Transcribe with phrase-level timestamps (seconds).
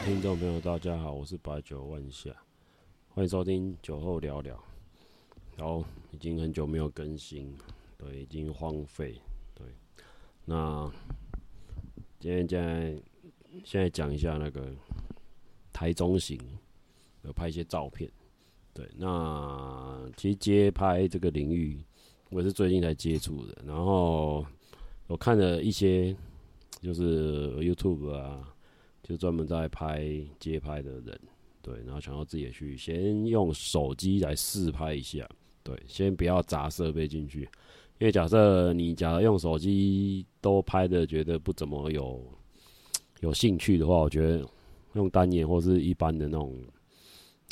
[0.00, 2.30] 听众朋友，大家好，我是白酒万夏，
[3.10, 4.58] 欢迎收听酒后聊聊。
[5.56, 7.54] 然后已经很久没有更新，
[7.96, 9.14] 对，已经荒废。
[9.54, 9.66] 对，
[10.44, 10.90] 那
[12.18, 13.02] 今天现在
[13.64, 14.68] 现在讲一下那个
[15.72, 16.38] 台中行，
[17.22, 18.10] 有拍一些照片。
[18.74, 21.82] 对，那其实街拍这个领域，
[22.30, 23.62] 我是最近才接触的。
[23.64, 24.44] 然后
[25.06, 26.14] 我看了一些，
[26.82, 28.50] 就是 YouTube 啊。
[29.06, 30.02] 就专门在拍
[30.40, 31.20] 街拍的人，
[31.60, 35.28] 对，然后想要自己去先用手机来试拍一下，
[35.62, 37.42] 对，先不要砸设备进去，
[37.98, 42.18] 因为假设你假如用手机都拍的觉得不怎么有
[43.20, 44.42] 有兴趣的话，我觉得
[44.94, 46.58] 用单眼或是一般的那种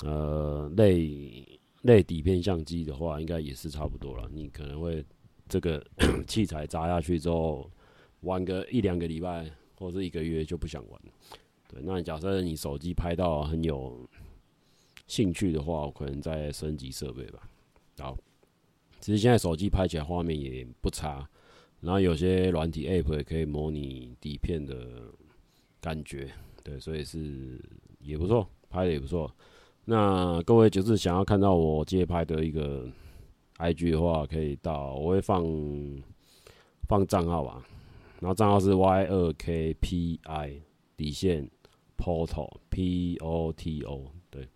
[0.04, 1.46] 呃类
[1.82, 4.26] 类底片相机的话，应该也是差不多了。
[4.32, 5.04] 你可能会
[5.50, 5.84] 这个
[6.26, 7.70] 器材砸下去之后，
[8.20, 11.00] 玩个一两个礼拜或者一个月就不想玩。
[11.72, 14.06] 对，那你假设你手机拍到很有
[15.06, 17.48] 兴趣的话，我可能再升级设备吧。
[17.98, 18.14] 好，
[19.00, 21.26] 其实现在手机拍起来画面也不差，
[21.80, 25.04] 然后有些软体 App 也可以模拟底片的
[25.80, 26.30] 感觉，
[26.62, 27.58] 对，所以是
[28.00, 29.34] 也不错，拍的也不错。
[29.86, 32.86] 那各位就是想要看到我街拍的一个
[33.56, 35.42] IG 的话，可以到我会放
[36.86, 37.64] 放账号吧，
[38.20, 40.60] 然后账号是 Y 二 K P I
[40.98, 41.48] 底线。
[42.02, 44.48] Poto P O T O，对，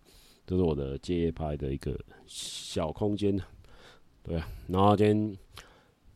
[0.45, 3.39] 这是我的街拍的一个小空间，
[4.21, 4.45] 对啊。
[4.67, 5.37] 然后今天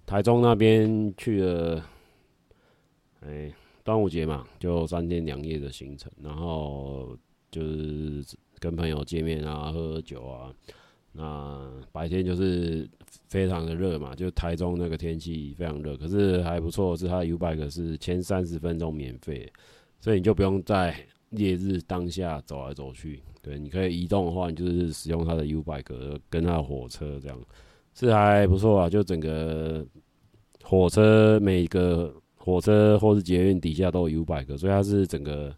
[0.06, 1.86] 台中那边去了，
[3.22, 3.50] 哎、
[3.82, 7.18] 端午节嘛，就三天两夜的行程，然后
[7.50, 8.22] 就是
[8.60, 10.54] 跟朋友见面啊，喝喝酒啊。
[11.14, 12.90] 那白天就是
[13.30, 19.50] 非常的热嘛，就台中那个天气非常热，可是还不错，是它的 U-Bike 是前三十分钟免费，
[20.02, 20.94] 所以你就不用在
[21.32, 27.40] 烈日当下走来走去，对，你可以移动的话，你就是使用它的 U-Bike 跟它的火车这样，
[27.94, 28.90] 是还不错啊。
[28.90, 29.86] 就整个
[30.62, 35.56] 火车每个火车或是捷运底下都有 U-Bike，所以它是整个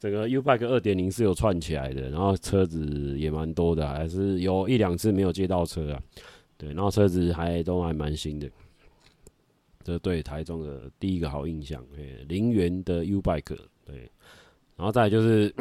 [0.00, 6.02] 整个 U-Bike 二点零是有串起来的，然后车子也蛮多的，还是有一两次没有借到车啊。
[6.56, 8.50] 对，然后车子还都还蛮新的，
[9.84, 14.10] 这对台中的第一个好印象，哎，林园的 U-Bike，对。
[14.76, 15.54] 然后再来就是，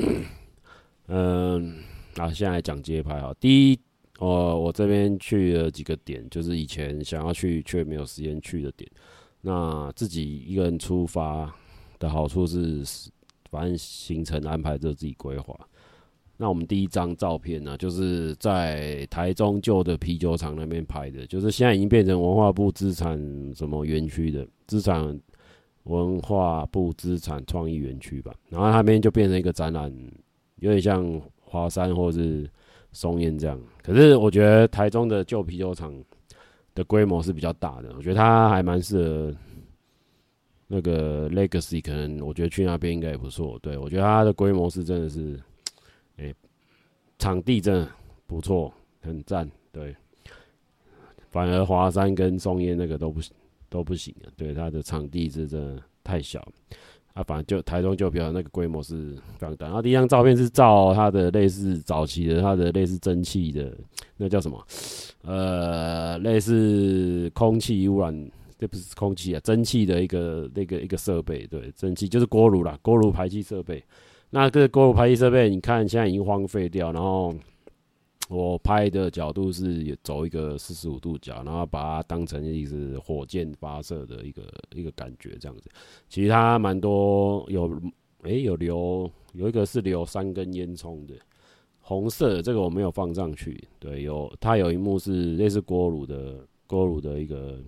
[1.07, 1.77] 嗯，
[2.17, 3.31] 啊，现在来讲街拍啊。
[3.39, 3.79] 第一，
[4.17, 8.89] 哦，我这边去了几个点，就是以前想要去却没有时间去的点。
[9.41, 11.53] 那自己一个人出发
[11.99, 12.83] 的好处是，
[13.51, 15.55] 反正行程安排着自己规划。
[16.35, 23.19] 那我们第一张照片呢，就是在台中旧的啤酒厂那边拍的，就是现在已经变成文化部资产
[23.55, 25.19] 什么园区的资产。
[25.83, 29.93] 文化部资产创意园区吧，然后那边就变成一个展览，
[30.57, 32.49] 有点像华山或是
[32.91, 33.59] 松烟这样。
[33.81, 35.93] 可是我觉得台中的旧啤酒厂
[36.73, 39.35] 的规模是比较大的，我觉得它还蛮适合
[40.67, 43.59] 那个 Legacy，可能我觉得去那边应该也不错。
[43.59, 45.39] 对，我觉得它的规模是真的是，
[46.17, 46.33] 哎、
[47.19, 47.89] 场地真的
[48.25, 49.49] 不错，很赞。
[49.71, 49.93] 对，
[51.29, 53.35] 反而华山跟松烟那个都不行。
[53.73, 56.39] 都不行啊，对，它的场地是真的太小，
[57.15, 59.65] 啊，反正就台中就比较那个规模是非常大。
[59.65, 63.75] 然后第一张照片是照它的类似早期的它的类似蒸汽的，
[64.15, 64.63] 那叫什么？
[65.23, 73.83] 呃，类似空气污染，这不是空气啊，蒸汽的一个那个一个设备，对，蒸汽就是锅炉啦，锅炉排气设备。
[74.29, 77.33] 那这个锅炉排气设备，你看现在已经荒废掉，然后。
[78.33, 84.41] 我拍的角度是走一个四十五度角，然后把它当成一个火箭发射的一个
[84.73, 85.69] 一个感觉这样子。
[86.09, 87.69] 其实它蛮多有，
[88.23, 91.13] 诶、有留有一个是留三根烟囱的，
[91.79, 93.63] 红色这个我没有放上去。
[93.77, 97.59] 对，有它有一幕是类似锅炉的锅炉的一个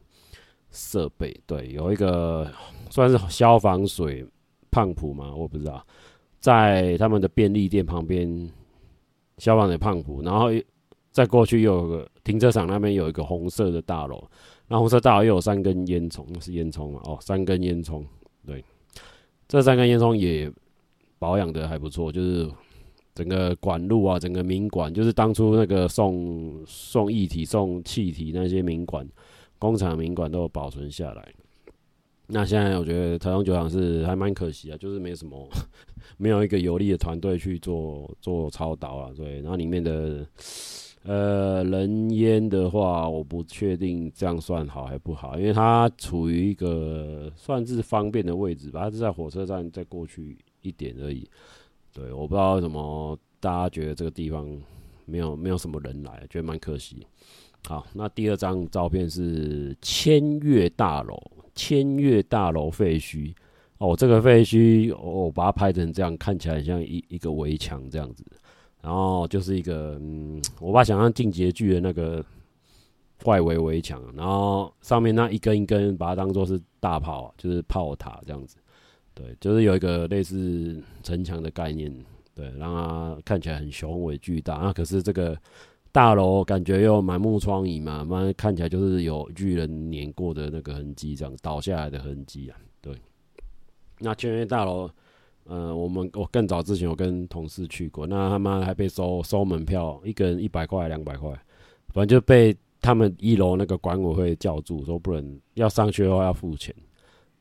[0.71, 1.39] 设备。
[1.45, 2.51] 对，有一个
[2.89, 4.25] 算是消防水
[4.71, 5.31] 胖普吗？
[5.35, 5.85] 我不知道，
[6.39, 8.51] 在他们的便利店旁边。
[9.37, 10.49] 消防的胖虎，然后
[11.11, 14.23] 再过去又有个停车场那边有一个红色的大楼，
[14.67, 16.99] 那红色大楼又有三根烟囱，是烟囱嘛？
[17.05, 18.03] 哦，三根烟囱，
[18.45, 18.63] 对，
[19.47, 20.51] 这三根烟囱也
[21.17, 22.49] 保养的还不错，就是
[23.13, 29.07] 整个管路啊，整个明管，就是当初那个送送液体、送气体那些明管，
[29.57, 31.33] 工厂明管都有保存下来。
[32.27, 35.47] 那现在我觉得台中酒厂是还蛮可惜啊，就是没什么，
[36.17, 39.41] 没有一个有力的团队去做做操导啊，对。
[39.41, 40.25] 然后里面的
[41.03, 51.29] 呃人烟的话，我不确定这样算好还不好，因为它处于一个算是方便的位置吧，它是在火车站再过去一点而已。
[51.93, 54.49] 对，我不知道为什么大家觉得这个地方
[55.05, 57.05] 没有没有什么人来，觉得蛮可惜。
[57.67, 61.19] 好，那第二张照片是千越大楼，
[61.55, 63.33] 千越大楼废墟。
[63.85, 68.25] 哦，这个废墟，我把它拍成这样，看起来像一一个围墙这样子。
[68.81, 72.23] 然后就是一个，嗯，我把想象进击的那个
[73.25, 78.57] 外围围墙，然后上面那一根一根，把它当做是大炮，就是炮塔这样子。
[79.13, 81.93] 对，就是有一个类似城墙的概念，
[82.33, 84.55] 对，让它看起来很雄伟巨大。
[84.55, 85.37] 那可是这个。
[85.91, 92.59] 大楼感觉又满目疮痍嘛，慢看起来就是有巨人碾过的那个痕迹，这样倒下来的痕迹啊。
[93.99, 94.89] 那千越大楼，
[95.45, 101.29] 呃，我们我更早之前有跟同事去过，那他妈还被收收门票，一个人一百块两百块，
[101.89, 106.73] 反正就被他们一楼那个管委会叫住，说不能要上去的话要付钱。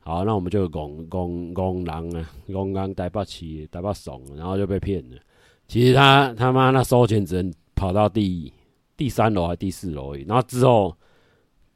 [0.00, 5.16] 好，那我们就拱拱拱狼啊，拱狼呆不起，呆不怂，然后就被骗了。
[5.66, 7.52] 其实他他妈那收钱只能。
[7.76, 8.50] 跑到第
[8.96, 10.96] 第三楼还第四楼而已，然后之后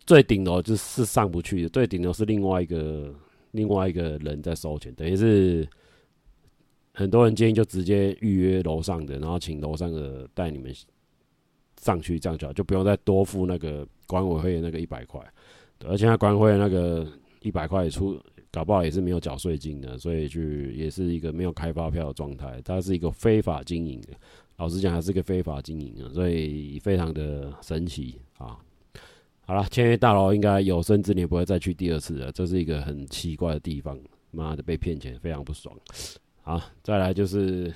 [0.07, 3.13] 最顶楼就是上不去的，最顶楼是另外一个
[3.53, 5.67] 另外一个人在收钱，等于是
[6.95, 10.75] 很多人建议就直接预约楼上的，然后请楼上的带你们
[11.81, 15.21] 上去，这样就好，就不用再多付那个管委会的那个一百块，
[15.87, 17.07] 而且他管委会那个
[17.43, 24.09] 一百块出，搞不好也是没有缴税金的，所以就也是一个没有开发票的状态，它是一个非法经营的。
[24.57, 28.59] 老实讲，还是个非法经营啊，所以非常的神奇啊。
[29.49, 33.99] 好了，千越大楼应该有生之年不会再去第二次了，这是一个很奇怪的地方。
[34.31, 35.75] 妈的，被骗钱，非常不爽。
[36.43, 37.73] 好，再来就是，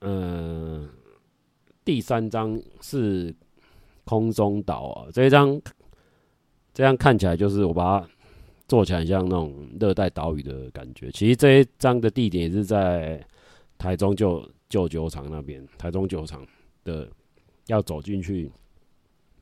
[0.00, 0.86] 嗯、
[1.86, 3.34] 第三张是
[4.04, 5.58] 空中岛啊，这一张
[6.74, 8.08] 这样看起来就是我把它
[8.68, 11.10] 做起来像那种热带岛屿的感觉。
[11.12, 13.26] 其实这一张的地点也是在
[13.78, 14.46] 台中旧。
[14.68, 16.46] 旧酒厂那边，台中酒厂
[16.84, 17.08] 的
[17.66, 18.48] 要走进去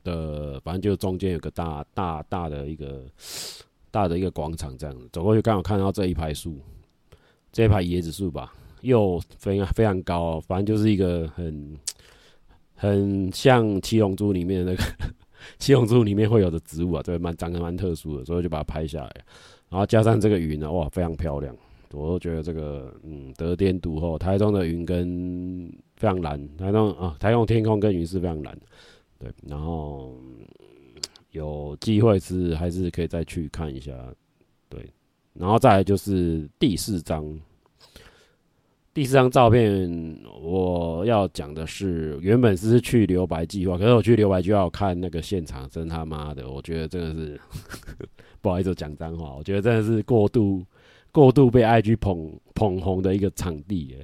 [0.03, 3.03] 的，反正就中间有个大大大的一个
[3.91, 6.57] 大的一个广场，这样子走过去刚好看到这一排树，
[7.51, 11.77] 这一排椰子树吧，又非常非常高，反正就是一个很
[12.75, 14.83] 很像七龙珠里面的那个
[15.57, 19.11] 七龙珠里面会有的植物啊，对，蛮长得蛮特殊的，所以就把它拍下来，
[19.69, 21.55] 然后加上这个云呢，哇，非常漂亮。
[21.91, 24.15] 我都觉得这个，嗯，得天独厚。
[24.15, 28.55] 台中的云跟非常蓝，台中啊，台中天空跟云是非常蓝，
[29.19, 29.29] 对。
[29.45, 30.15] 然后
[31.31, 33.93] 有机会是还是可以再去看一下，
[34.69, 34.89] 对。
[35.33, 37.39] 然后再来就是第四张，
[38.93, 47.39] 第四张照片我要讲的是，原本是去留白计划，可是我去留白计划我看那个现场，真他妈的，我觉得真的是
[48.41, 50.65] 不好意思讲脏话，我觉得真的是过度。
[51.11, 53.97] 过度被 IG 捧捧红的一个场地，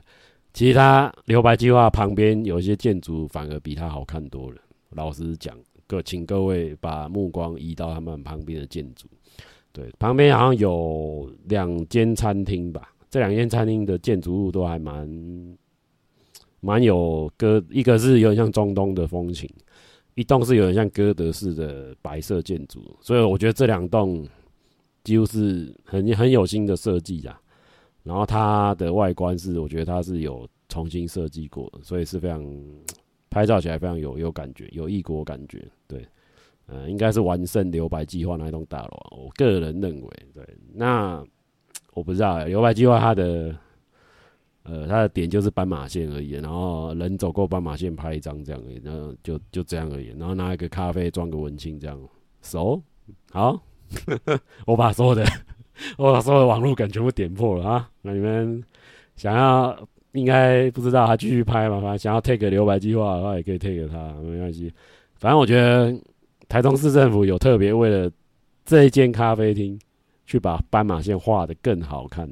[0.53, 4.57] 其实它留白计划旁边有一些建筑反而比它好看多了。
[4.91, 9.07] 老实讲，各请各位把目光移到他们旁边的建筑，
[9.71, 12.93] 对，旁边好像有两间餐厅吧。
[13.09, 15.09] 这两间餐厅的建筑物都还蛮
[16.59, 19.49] 蛮有哥，一个是有点像中东的风情，
[20.15, 24.27] 一栋是有点像哥德式的白色建筑，所以我觉得这两栋。
[25.05, 27.39] 几乎是很很有心的设计啊，
[28.01, 32.43] 然后它的外观是，我觉得它是有重新设计过的，所以是非常
[33.35, 35.61] 拍照起来非常有有感觉，有异国感觉。
[35.89, 36.07] 对，
[36.67, 40.09] 呃，应该是完胜留白计划那一栋大楼啊，我个人认为。
[40.33, 41.21] 对，那
[41.93, 43.53] 我不知道留白计划它的
[44.63, 51.99] 呃它的点就是斑马线而已，然后人走过斑马线拍一张这样而已，然后就就这样而已，然后拿一个咖啡装个文青这样，
[52.41, 52.81] 熟
[53.31, 53.61] 好。
[54.65, 55.25] 我把所有的，
[55.97, 57.91] 我把所有的网络梗全部点破了啊！
[58.01, 58.63] 那你们
[59.17, 59.77] 想要
[60.15, 61.79] 应该不知道他继续拍嘛？
[61.79, 64.73] 反正想要 take 留白计划的话，也可以 take 他，没关系。
[65.15, 65.95] 反正我觉得
[66.49, 68.09] 台中市政府有特别为了
[68.65, 69.79] 这一间咖啡厅
[70.25, 72.29] 去把斑马线画得更好看。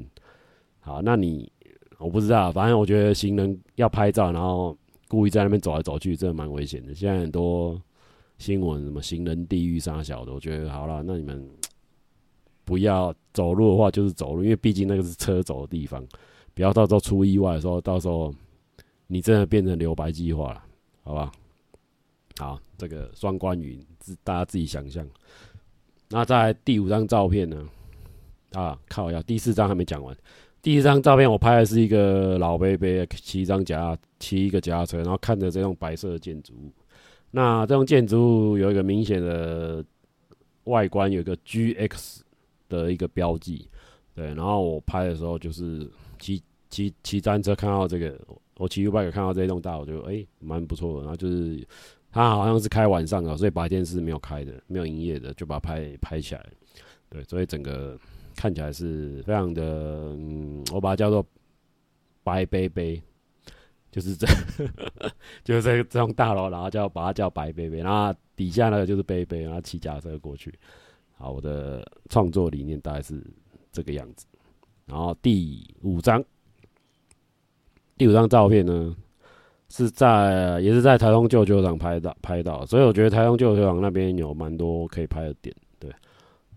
[0.80, 1.50] 好，那你
[1.98, 4.76] 我不知道，反正我觉得行人要拍照，然后
[5.08, 6.94] 故意在那边走来走去，真的蛮危险的。
[6.94, 7.80] 现在很多。
[8.36, 11.48] 新闻什么行人地狱杀小的，我觉得好了，那你们
[12.64, 16.04] 不要走路的话就是走路，因为毕竟那个是车走的地方，
[16.54, 18.32] 不要到时候出意外的时候，到时候
[19.06, 20.64] 你真的变成留白计划了，
[21.02, 21.32] 好吧？
[22.38, 25.06] 好，这个双关语自大家自己想象。
[26.08, 27.68] 那在第五张照片呢？
[28.52, 30.16] 啊，靠呀，第四张还没讲完。
[30.62, 36.72] 第一张照片我拍的是一个老伯伯骑一张夹骑一个夹车，然后看着这种白色的建筑物。
[37.32, 39.84] 那这种建筑物有一个明显的
[40.64, 42.20] 外观，有一个 GX
[42.68, 43.68] 的一个标记，
[44.14, 44.28] 对。
[44.34, 45.86] 然后我拍的时候就是
[46.18, 48.18] 骑骑骑单车看到这个，
[48.56, 51.02] 我骑 U-bike 看到这栋大楼，就哎蛮不错的。
[51.02, 51.66] 然后就是
[52.10, 56.46] 它好像是开晚上的，所以白天是没有开的，没有营业的，就把它拍拍起来。
[57.08, 57.98] 对，所以整个
[58.34, 59.62] 看起来是非常的，
[60.18, 61.24] 嗯，我把它叫做
[62.24, 63.00] 白杯杯，
[63.92, 64.26] 就是这，
[65.44, 70.52] 就是这这栋大楼，然后叫把它叫白杯杯，然后底下那个就是杯杯，然后骑脚车过去。
[71.16, 73.22] 好，我的创作理念大概是
[73.70, 74.26] 这个样子。
[74.86, 76.22] 然后第五张，
[77.96, 78.94] 第五张照片呢，
[79.70, 85.90] 是在也是在台东旧球场拍到拍到，所以我觉得台东旧球场那边有蛮多可以拍的点，对，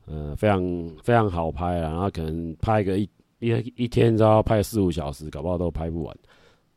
[0.08, 0.62] 呃，非常
[1.02, 1.92] 非常好拍啊。
[1.92, 6.18] 然后可能拍个一一一天，都要拍四五小时，搞不好都拍不完。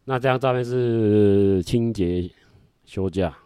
[0.04, 2.30] 那这张照片是清洁
[2.84, 3.36] 休假，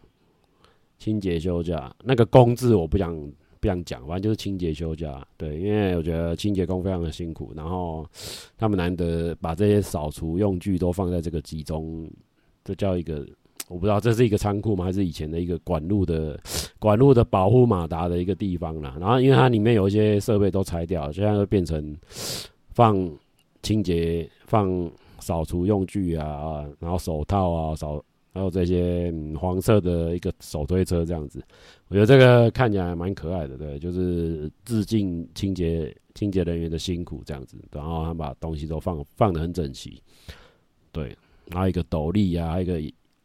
[0.98, 3.16] 清洁休假，那个工字我不想。
[3.64, 8.06] 不想讲，反正就是清洁休假，对，因为我觉得清洁工非常的辛苦，然后
[8.58, 12.06] 他们难得把这些扫除用具都放在这个集中，
[12.62, 13.26] 这叫一个
[13.70, 14.84] 我不知道这是一个仓库吗？
[14.84, 16.38] 还是以前的一个管路的
[16.78, 18.94] 管路的保护马达的一个地方啦。
[19.00, 21.96] 然后因为它里面有一些设备都拆掉，现在就变成
[22.74, 23.10] 放
[23.62, 24.90] 清洁、放
[25.20, 28.04] 扫除用具啊，然后手套啊扫。
[28.34, 31.40] 还有这些、黄色的一个手推车这样子，
[31.86, 40.02] 我觉得这个看起来蛮可爱的，对，就是致敬清洁清洁人员的辛苦这样子，然后他把东西都放放得很整齐，
[40.90, 42.80] 对，然后一个斗笠啊，一个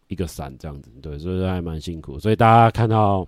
[0.10, 3.28] 一个伞这样子，对，所以说还蛮辛苦，所以大家看到，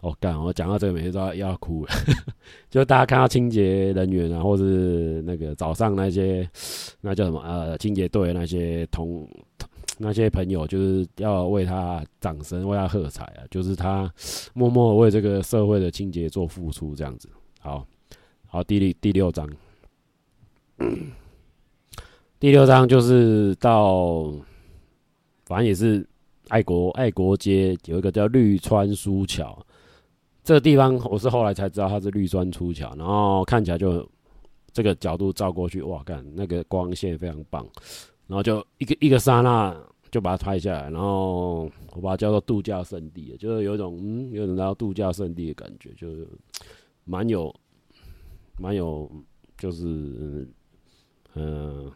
[0.00, 1.92] 哦干，我讲到这个每次都要要哭了，
[2.68, 6.50] 就大家看到清洁人员啊，或是那个早上那些
[7.00, 9.24] 那叫什么呃清洁队那些同。
[9.98, 13.44] 那些朋友就是要为他掌声，为他喝彩啊！
[13.50, 14.12] 就是他
[14.52, 17.28] 默默为这个社会的清洁做付出，这样子。
[17.60, 17.86] 好，
[18.46, 19.48] 好，第六第六章，
[22.40, 24.32] 第六章就是到，
[25.44, 26.06] 反正也是
[26.48, 29.64] 爱国爱国街有一个叫绿川书桥，
[30.42, 34.06] 这个地方我是后来才知道它是绿川出桥，然后看起来就
[34.72, 37.64] 这个角度照过去，哇，看那个光线非常棒。
[38.26, 39.76] 然后就一个一个刹那
[40.10, 46.26] 就把它拍下来，然后我把它叫做度假胜地，就是有一种嗯，有种到度假胜地的感觉，就是
[47.04, 47.54] 蛮有
[48.58, 49.10] 蛮有，
[49.58, 50.48] 就是
[51.34, 51.90] 嗯、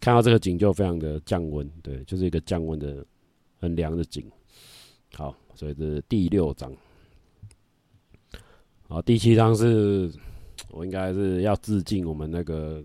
[0.00, 3.04] 看到这个景就非常的降温，对，就是一个降温的
[3.58, 4.24] 很凉的景。
[5.14, 6.70] 好，所以这是第六章。
[8.86, 10.12] 好，第七章是
[10.70, 12.84] 我应该是要致敬我们那个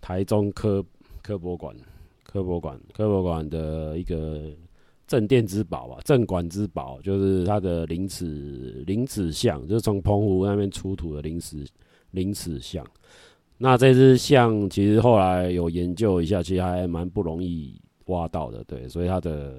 [0.00, 0.84] 台中科
[1.22, 1.76] 科博馆。
[2.22, 4.40] 科博馆，科博馆的一个
[5.08, 11.66] 镇店之宝吧，镇馆之宝就是它的灵齿灵齿象，就是从澎湖那边出土的灵齿
[12.12, 12.86] 灵齿象。
[13.58, 17.74] 那这只象其实后来有研究一下，其实还蛮不容易
[18.04, 19.52] 挖到的，对，所以它的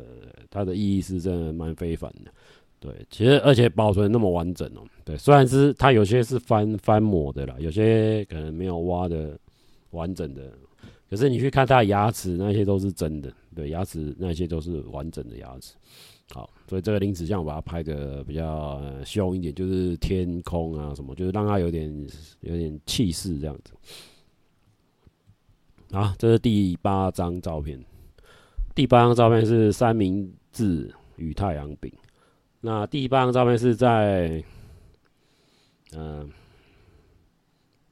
[0.49, 2.31] 它的意义是真的蛮非凡的，
[2.79, 9.37] 对，其实而且保存那么完整哦，对，虽然是它有些是翻翻模的啦，有些可能没有挖的
[9.89, 10.53] 完整的。
[11.11, 15.75] 可是你去看他的牙齿，那些都是真的，对，牙齿那些都是完整的牙齿。
[16.33, 22.07] 好，所以这个灵齿象我把它拍的比较凶一点，就是天空啊什么，就是让它有点
[22.39, 23.73] 有点气势这样子。
[25.91, 27.77] 好，这是第八张照片。
[28.73, 31.91] 第八张照片是三明治与太阳饼。
[32.61, 34.41] 那第八张照片是在，
[35.91, 36.29] 嗯、呃，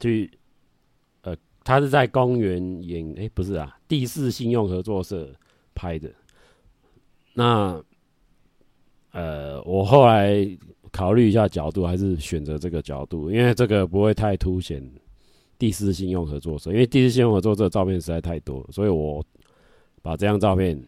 [0.00, 0.30] 去。
[1.62, 5.30] 他是在公园演，哎、不是啊，第四信用合作社
[5.74, 6.10] 拍的。
[7.34, 7.82] 那，
[9.12, 10.46] 呃，我后来
[10.90, 14.82] 考虑一下角度，还是选择这个角度，因为这个不会太凸显
[15.58, 19.24] 第四信用合作社，因为第四信用合作社照片实在太多，所以我
[20.02, 20.82] 把这张照片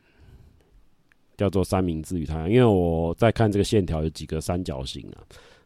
[1.36, 5.22] 叫做三明治与太阳，因为我在看这个线条有几个三角形啊。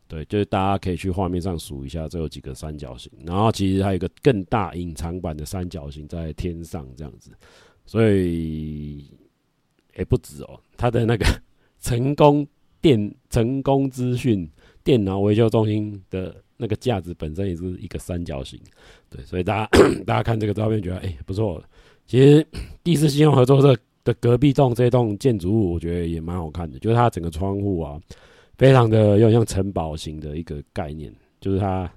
[0.08, 7.32] 对，就是大家可以去画面上数一下，这有几个三角形，然后其实还有一个更大隐藏版的三角形在天上这样子，
[7.84, 9.10] 所以
[9.96, 11.26] 也不止哦，它的那个
[11.80, 12.46] 成功
[12.80, 14.48] 电成功资讯
[14.84, 18.60] 电脑维修中心的那个架子本身也是一个三角形，
[19.10, 19.70] 对，所以大家
[20.06, 21.60] 大家看这个照片觉得哎、不错，
[22.06, 22.46] 其实
[22.84, 28.00] 第四信用合作社的隔壁栋这栋建筑物我觉得也蛮好看的，就是它整个窗户啊。
[28.56, 31.90] 非常的有点像城堡型的一个概念，就是它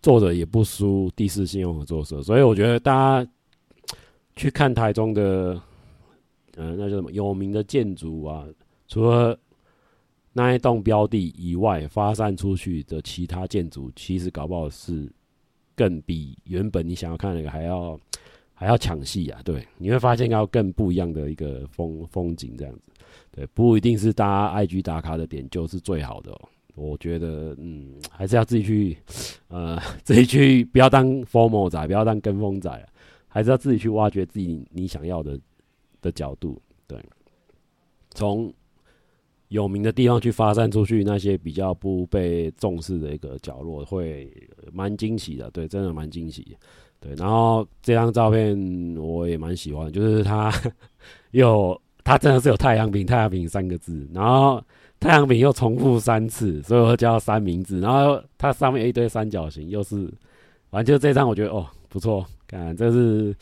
[0.00, 2.92] 做的也不输第四信用合作社，所以我觉得大
[3.24, 3.30] 家
[4.34, 5.60] 去看台中的，
[6.56, 8.44] 呃，那叫什么有名的建筑啊，
[8.88, 9.38] 除了
[10.32, 15.08] 那一栋标的以外，发散出去的其他建筑，其实搞不好是
[15.76, 17.98] 更比原本你想要看那个还要
[18.54, 22.90] 还要抢戏啊，对，你会发现要更不一样的一个风风景这样子，
[23.32, 26.32] 对，不一定是大家 IG 打卡的点就是最好的。
[26.74, 28.96] 我觉得，嗯，还是要自己去，
[29.48, 32.88] 呃， 自己去，不要当 formal 仔，不要当跟风仔，
[33.28, 35.38] 还是要自己去挖掘自己你想要的
[36.00, 36.98] 的角度，对，
[38.12, 38.52] 从
[39.48, 44.32] 有名的地方去发散出去，那些比较不被重视的一个角落，会
[44.72, 46.56] 蛮惊喜的，对，真的蛮惊喜，
[46.98, 47.14] 对。
[47.16, 50.50] 然后这张照片我也蛮喜欢，就是它
[51.32, 54.62] 又，它真的是有太阳饼，太阳饼三个字，然后。
[55.00, 57.80] 太阳饼又重复三次，所以我叫三明治。
[57.80, 60.08] 然后它上面一堆三角形，又是，
[60.70, 63.34] 反正就这张我觉得哦不错，看这是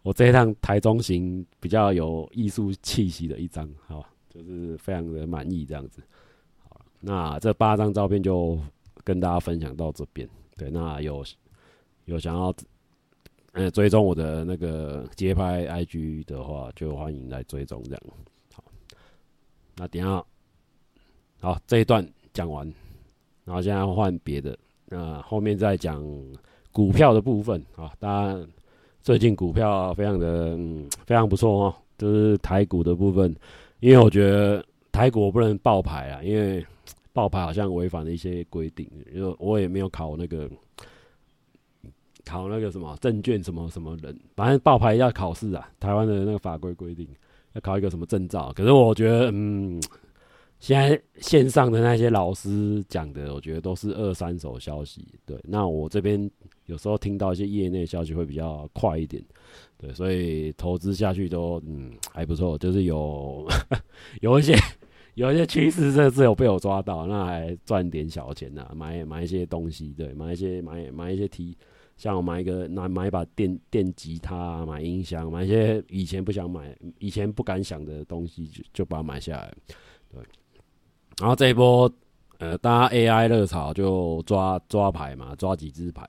[0.00, 6.00] 我这一趟台中行比较有艺术气息的一张，好，就是非常的满意这样子。
[6.66, 8.58] 好，那这八张照片就
[9.04, 10.26] 跟大家分享到这边。
[10.56, 11.22] 对，那有
[12.06, 12.50] 有想要
[13.52, 18.02] 嗯追踪我的那个街拍 IG 的话，就欢迎来追踪这样。
[18.54, 18.64] 好，
[19.76, 20.24] 那等下。
[21.40, 22.64] 好，这一段讲完，
[23.44, 24.56] 然后现在换别的，
[24.86, 26.00] 那后面再讲
[26.70, 27.92] 股票的部分啊。
[27.98, 28.46] 大家
[29.02, 33.34] 最近股票非常的嗯非常不错哦，就是台股的部分，
[33.80, 36.64] 因为我觉得台股我不能报牌啊，因为
[37.12, 40.48] 报牌好像违反了一些规定，因为我也没有考那个
[42.24, 47.08] 考那个什么证券什么什么人，反正报牌要考试啊，台湾的那个法规规定
[47.52, 49.80] 要考一个什么证照，可是我觉得嗯。
[50.62, 55.04] 现在线上的那些老师讲的，我觉得都是二三手消息。
[55.26, 56.30] 对，那我这边
[56.66, 59.20] 有时候听到一些业内消息会比较快一点。
[59.76, 63.44] 对，所以投资下去都嗯还不错，就是有
[64.22, 64.54] 有一些
[65.14, 71.56] 有一些趋势，这次有被我抓到，那还赚点小钱呐、啊，买买一些东西，对，买一些买买一些 T，
[71.96, 79.54] 像我买一个拿买一把电电吉他，买音响，买一些以前不想买、以前不敢想的东西，就就把它买下来，
[80.10, 80.20] 对。
[81.20, 81.90] 然后这一波，
[82.38, 86.08] 呃，大家 AI 热潮就抓抓牌嘛，抓几只牌。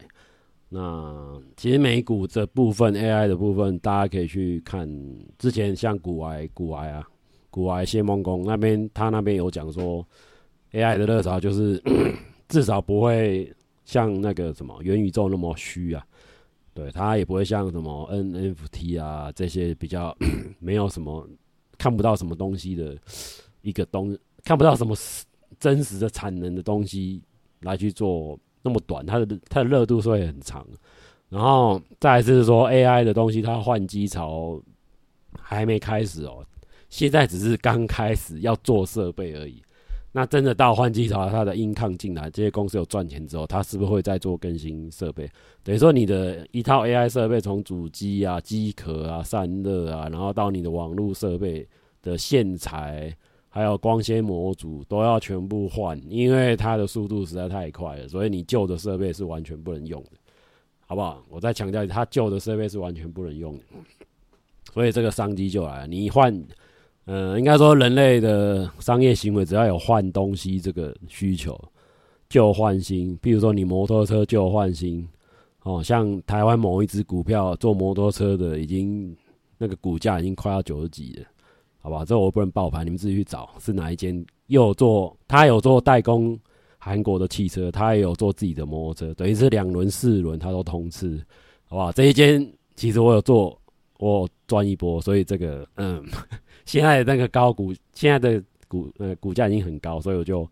[0.70, 4.90] 那其实美股这部分 AI 的部分，大家可以去看
[5.38, 7.06] 之前像股癌、股癌啊、
[7.52, 10.04] 股癌谢孟恭那边，他那边有讲说
[10.72, 11.80] ，AI 的热潮就是
[12.50, 13.54] 至少不会
[13.86, 16.06] 像那个什么元宇宙那么虚啊，
[16.74, 20.16] 对，它也不会像什么 NFT 啊这些比较
[20.60, 21.28] 没有什么
[21.78, 22.98] 看不到什么东西的
[23.62, 24.18] 一个东。
[24.46, 24.94] 看不到什么
[25.58, 27.22] 真实的产能的东西
[27.62, 30.68] 来去做那么短，它的它的热度是会很长。
[31.30, 34.62] 然后再来是说 AI 的东西，它换机潮
[35.40, 36.46] 还没开始哦，
[36.90, 39.64] 现在只是刚开始要做设备而已。
[40.14, 45.30] 那真的到换机潮，它的 income 进来，这些公司有赚钱之后，它是不是会再做更新设备？
[45.64, 51.68] 等于说你的一套 AI 设备，从主机啊、机壳啊、散热啊，然后到你的网络设备
[52.02, 53.14] 的线材。
[53.56, 60.18] 还有光纤模组都要全部换，因为它的速度实在太快了，所以你旧的设备是完全不能用的，
[60.88, 61.24] 好不好？
[61.30, 63.64] 我再强调一下，它旧的设备是完全不能用的，
[64.74, 65.88] 所以这个商机就来了。
[65.88, 66.34] 你换，
[67.06, 71.60] 呃，应该说人类的商业行为，只要有换东西这个需求，
[72.30, 73.18] 旧换新。
[73.22, 75.08] 比如说你摩托车旧换新，
[75.64, 79.16] 哦，像台湾某一只股票做摩托车的，已经
[79.58, 81.26] 那个股价已经快要九十几了。
[81.82, 84.26] 好吧，这我不能爆盘，你们自己去找是哪一间。
[84.48, 86.40] 又有做，他有做代工
[86.78, 91.22] 韩国的汽车，他也有做自己的摩托车，等于是两轮、四轮他都通吃。
[91.66, 93.60] 好吧，这一间其实我有做，
[94.00, 96.06] 我赚一波，所以这个嗯，
[96.66, 100.48] 现在的那个高股，现在的股呃股价已经很高，所以我就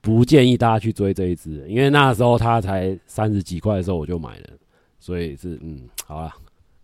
[0.00, 4.50] 不建议大家去追这一只，因为那时候它才三十几块的时候我就买了，
[4.98, 6.32] 所以是嗯，好了，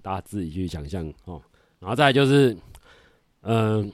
[0.03, 1.41] 大家自己去想象哦。
[1.79, 2.57] 然后再就是。
[3.47, 3.93] 嗯，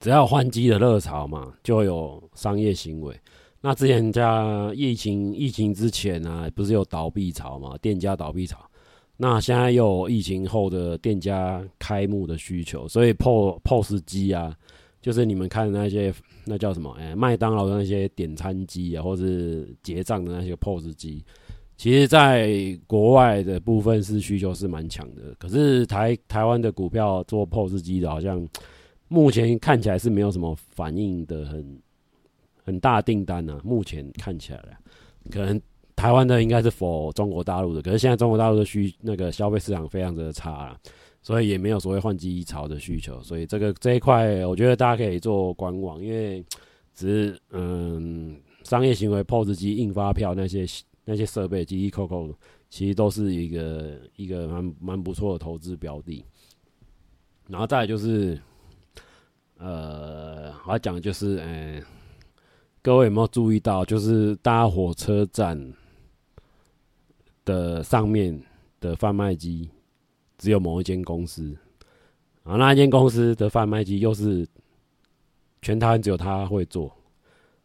[0.00, 3.16] 只要换机的热潮嘛，就有商业行为。
[3.60, 4.24] 那之前在
[4.74, 8.58] 疫情疫情之前啊，不是有倒闭潮嘛，店家倒闭潮。
[9.16, 14.56] 那现在又有疫情后的店家开幕的需求，所以 POS POS 机啊，
[15.00, 16.12] 就是你们看的那些
[16.44, 16.90] 那叫什么？
[16.98, 21.24] 哎，麦当劳的那些点餐机啊，或是结账的那些 POS 机。
[21.76, 28.46] 其实，在国外的部分是需求是蛮强的，可是台台湾的股票做 POS 机的，好像
[29.08, 31.82] 目前看起来是没有什么反应的很
[32.64, 34.78] 很大订单呢、目前看起来，
[35.30, 35.60] 可能
[36.02, 40.76] 台湾的应该是否中国大陆的，可是现在中国大陆的需那个消费市场非常的差了，
[41.22, 46.44] 所以也没有所谓换机潮的需求，所以这个这一块，我觉得大家可以做观望，因为
[46.92, 50.66] 只是嗯商业行为 POS 机印发票那些。
[51.04, 52.32] 那些设备，机器扣扣，
[52.70, 56.24] 其实都是一个一个蛮蛮不错的投资标的。
[57.48, 58.40] 然后再就是，
[59.58, 61.82] 呃，我要讲的就是，哎、
[62.80, 65.58] 各位有没有注意到，就是搭火车站
[67.44, 68.40] 的上面
[68.80, 69.68] 的贩卖机
[70.38, 71.56] 只有某一间公司，
[72.42, 74.46] 啊那一间公司的贩卖机又是
[75.60, 76.94] 全台湾只有他会做，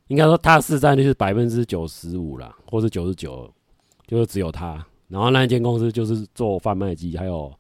[0.08, 3.52] 应该说他的市占率是百分之九十五啦，或是九十九，
[4.06, 4.86] 就是只有他。
[5.08, 7.54] 然后那一间公司就是做贩卖机，还有。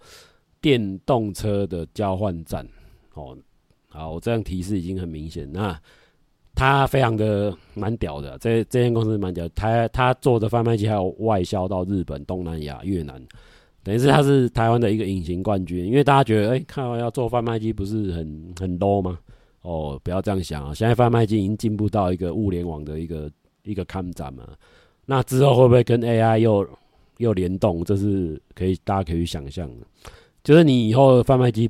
[0.60, 2.68] 电动车的交换站，
[3.14, 3.38] 哦，
[3.90, 5.50] 好，我这样提示已经很明显。
[5.54, 5.80] 那
[6.58, 9.48] 他非常的蛮屌的，这这间公司蛮屌。
[9.50, 13.24] 他他做的贩卖机还有外销到日本、东南亚、越南，
[13.84, 15.86] 等于是他是台湾的一个隐形冠军。
[15.86, 19.20] 因为大家觉得，哎、欸，看完要做贩卖机不是很很 low 吗？
[19.62, 20.74] 哦，不要这样想啊！
[20.74, 23.30] 现在贩卖机已经进步到一个物联网的一个
[23.62, 24.48] 一个看展嘛。
[25.06, 26.67] 那之后会不会跟 AI 又
[27.17, 27.84] 又联动？
[27.84, 29.86] 这是可以大家可以去想象的。
[30.43, 31.70] 就是你以后的贩卖机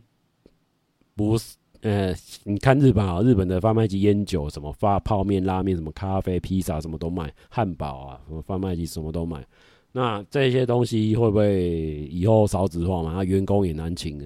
[1.13, 2.13] 不是呃，
[2.43, 9.45] 你看日本啊，日本的贩卖机烟酒什么发泡面、拉面什么咖啡、披萨什么都卖，汉堡啊什么贩卖机什么都卖。
[9.91, 13.13] 那这些东西会不会以后少子化嘛？
[13.13, 14.25] 那员工也难请的。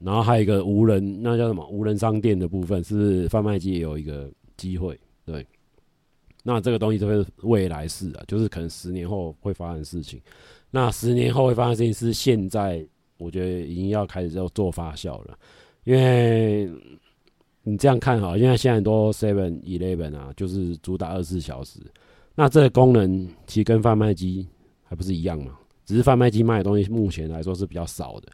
[0.00, 4.98] 然后还有一个无人，那叫什么无人商店的部分，是贩卖机也有一个机会？
[5.24, 5.46] 对。
[6.42, 10.20] 那这个东西就是未来式啊，就是可能十年后会发生事情。
[10.70, 12.86] 那十年后会发生事情是现在。
[13.16, 15.38] 我觉得已经要开始要做发酵了，
[15.84, 16.70] 因为
[17.62, 21.78] 你这样看哈，因为现在很多 Seven Eleven 啊，就是主打二十四小时，
[22.34, 24.46] 那这个功能其实跟贩卖机
[24.82, 28.28] 还不是一样嘛，只是贩卖机卖的东西目前来说是比较少的。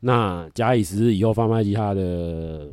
[0.00, 2.68] 那假以时日，以后贩卖机它的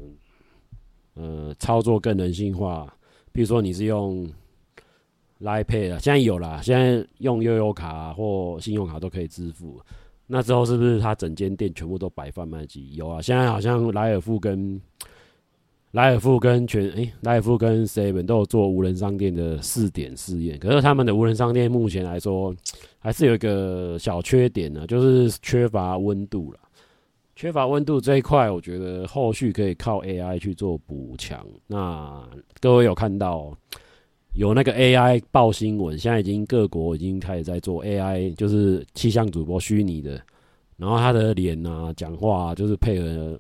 [1.14, 2.94] 呃操作更人性化，
[3.32, 4.30] 比如说你是用
[5.40, 9.82] l i Pay 啊，现在有啦，现在用悠游卡或信用卡都可以支付。
[10.28, 12.96] 那之后是不是他整间店全部都摆贩卖机？
[12.96, 14.80] 有啊，现在好像莱尔富跟
[15.92, 20.58] 莱尔富跟全诶，莱、欸、尔富跟 Seven 都有做无人商店的试点试验。
[20.58, 22.56] 可是他们的无人商店目前来说
[22.98, 26.60] 还是有一个小缺点呢，就是缺乏温度了。
[27.36, 31.46] 缺乏温度这一块，我觉得后续可以靠 AI 去做补强。
[31.68, 32.24] 那
[32.60, 33.56] 各位有看到？
[34.34, 40.20] 有那个 AI 报新闻，现在已经各国已经开始在做 AI，就是气象主播虚拟的，
[40.76, 43.40] 然后他的脸啊、讲话啊，就是配合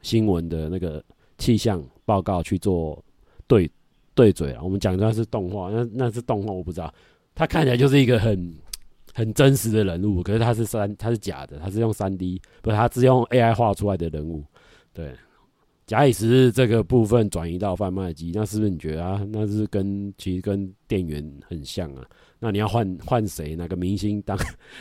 [0.00, 1.04] 新闻的那个
[1.36, 3.02] 气象报告去做
[3.46, 3.70] 对
[4.14, 4.62] 对嘴啊。
[4.62, 6.92] 我们讲的是动画，那那是动画，我不知道。
[7.34, 8.54] 他看起来就是一个很
[9.12, 14.42] 很真实的人物，可是他是三，他是假的，他是用三 D，不是，他是用 AI 画出来的人物，
[14.94, 15.12] 对。
[15.88, 19.26] 假以时日，这个部分转移到贩卖机，那是不是你觉得啊？
[19.32, 22.06] 那是跟其实跟店员很像啊？
[22.38, 23.56] 那你要换换谁？
[23.56, 24.36] 哪个明星当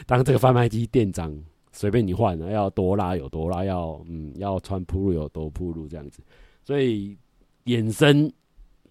[0.05, 1.33] 当这个贩卖机店长？
[1.71, 6.21] 随便你换啊，要多拉有多拉，要嗯要穿铺路有多铺路这样子。
[6.65, 7.17] 所以
[7.63, 8.29] 衍生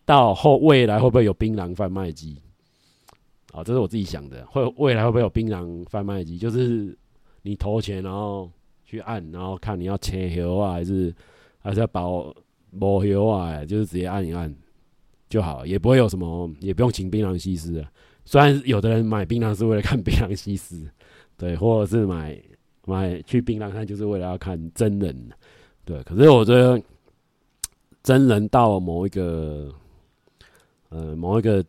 [0.06, 2.40] 到后未来会不会有槟榔贩卖机？
[3.52, 4.42] 啊，这是我自己想的。
[4.46, 6.38] 会未来会不会有槟榔贩卖机？
[6.38, 6.96] 就是
[7.42, 8.50] 你投钱，然后
[8.86, 11.14] 去按，然后看你要切油啊，还是？
[11.66, 12.32] 还是要保
[12.78, 14.54] 保油啊，就是直接按一按
[15.28, 17.90] 就好，也不会有什么，也不用请槟榔西施啊。
[18.24, 20.88] 虽然有的人买槟榔是为了看槟榔西施，
[21.36, 22.40] 对，或者是买
[22.84, 25.28] 买去槟榔摊就是为了要看真人，
[25.84, 26.00] 对。
[26.04, 26.80] 可是我觉得
[28.02, 29.74] 真人到某一个
[30.90, 31.64] 呃某一个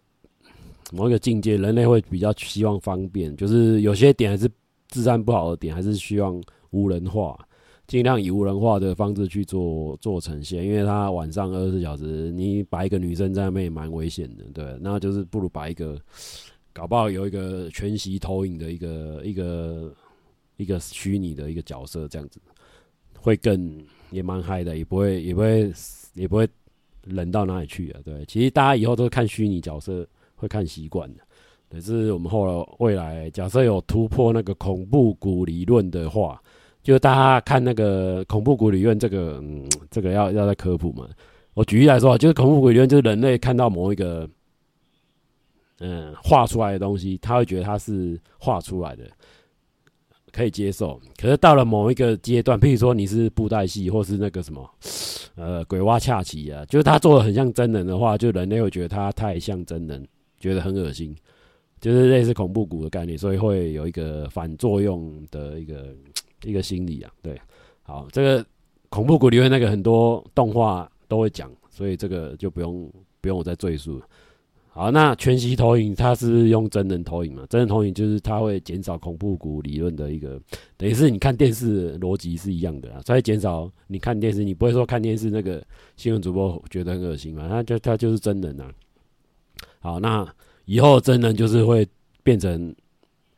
[0.91, 4.47] 某一个境界，人类会比较希望方便，就是有些点还是
[4.89, 7.37] 治安不好的点，还是希望无人化。
[7.87, 15.97] 尽量以无人化的方式去做做呈现，因为他晚上二十四小时，你摆一个女生在那边也蛮危险的，对，那就是不如摆一个，
[16.73, 19.93] 搞不好有一个全息投影的一个一个
[20.57, 22.41] 一个虚拟的一个角色，这样子
[23.17, 25.73] 会更也蛮嗨的，也不会也不会
[26.13, 26.45] 也不会
[27.03, 31.21] 冷到哪里去啊，对，其实大家以后都看虚拟角色会看习惯的，
[31.69, 36.43] 可是我们后来未来假设有突破那个恐怖谷理论的话。
[36.87, 39.43] 就大家看那个恐怖谷理论，这个，
[39.91, 41.05] 这个要要再科普嘛。
[41.53, 44.25] 我举例来说，就是恐怖谷理论，就是人类看到某一个
[45.79, 49.03] 嗯画出来的东西，他会觉得它是画出来的，
[50.31, 50.97] 可以接受。
[51.17, 54.65] 可是到了某一个阶段，譬如说你是布袋戏，或是那个什么
[55.35, 60.07] 呃鬼娃恰奇啊，就是他做的很像真人的话，就人类会觉得他太像真人，
[60.39, 61.13] 觉得很恶心，
[61.81, 65.93] 就是类似恐怖谷的概念，所以会有一个反作用的一个。
[66.43, 67.39] 一个心理啊，对，
[67.83, 68.45] 好，这个
[68.89, 74.05] 恐怖谷里面那个很多动画都会讲，所以这个就不用不用我再赘述了。
[74.69, 77.43] 好，那全息投影它是用真人投影嘛？
[77.49, 80.39] 真人投影就是它会减少恐怖谷理论的一个，
[80.77, 87.47] 等于是你看电视逻辑是一样的啊，所以减少你看电视，你不会说看电视那个新闻主播觉得很恶心嘛？
[87.49, 88.71] 他就他就是真人啊。
[89.79, 90.27] 好，那
[90.65, 91.87] 以后真人就是会
[92.21, 92.75] 变成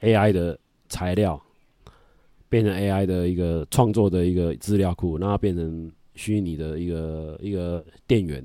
[0.02, 0.60] AI 的
[0.90, 1.42] 材料，
[2.50, 8.44] 变成 AI 的一个创作的一个资料库，然后变成虚拟的一个一个电源。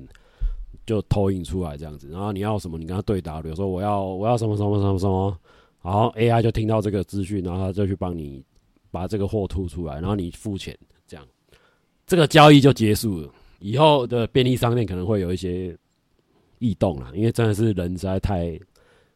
[0.85, 5.35] 就投影出来这样子，然后你要什么，你跟他对答，比如说我要我要什么什么什么什么，
[5.81, 8.43] 然后 AI 就听到这个资讯，然后他就去帮你
[8.91, 11.25] 把这个货吐出来，然后你付钱，这样
[12.05, 13.27] 这个交易就结束了。
[13.57, 15.75] 以后的便利商店可能会有一些
[16.59, 18.55] 异动了，因为真的是人实在太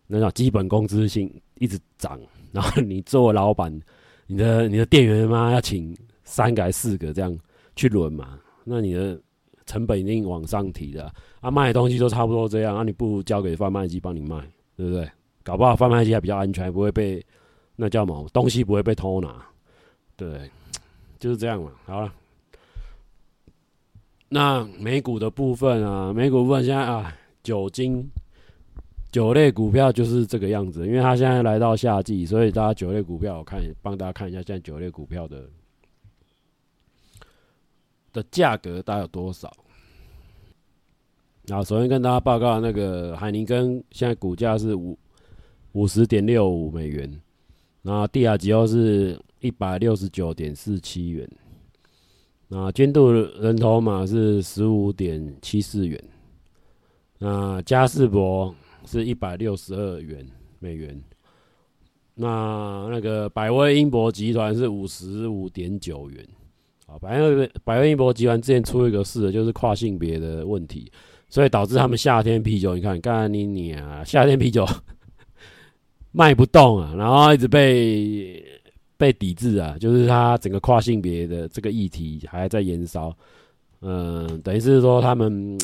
[0.07, 2.19] 那种基本工资性一直涨，
[2.51, 3.71] 然后你作为老板，
[4.29, 7.37] 你的你的店员嘛要请三个还四个这样
[7.75, 9.19] 去轮嘛，那你的。
[9.65, 14.35] 成本一定往上提的啊，卖的东西都差不多这样，啊，你不如交给贩卖机帮你卖，
[14.75, 15.07] 对不对？
[15.43, 17.23] 搞不好贩卖机还比较安全，不会被
[17.75, 19.45] 那叫什么东西不会被偷拿，
[20.17, 20.49] 对，
[21.19, 21.71] 就是这样嘛。
[21.85, 22.11] 好了，
[24.27, 28.09] 那美股的部分啊，美股部分现在啊，酒精
[29.11, 35.49] 酒类股票就是这个样子，因为它现在来到夏季，所以大家酒类股票我看帮大家看一下现在酒类股票的。
[38.11, 39.55] 的价格大概有多少？
[41.43, 44.97] 那首先跟大家报告，那个海宁根现在股价是五
[45.73, 47.21] 五十点六五美元，
[47.83, 51.29] 然后帝亚吉欧是一百六十九点四七元，
[52.47, 56.03] 那君度人头马是十五点七四元，
[57.19, 58.53] 那嘉士伯
[58.89, 60.25] 是一百六十二元
[60.57, 60.99] 美元，
[62.15, 66.25] 那那个百威英博集团是五十五点九元。
[66.87, 70.91] 啊，百威百威英博集团之前出一个事，就是跨性别的问题，
[71.29, 74.65] 所以导致他们夏天啤酒，你看，干你你啊，夏天啤酒
[76.11, 78.43] 卖不动啊，然后一直被
[78.97, 83.15] 被抵制啊，就是他整个跨性别的这个议题还在延烧，
[83.81, 85.55] 嗯，等于是说他们，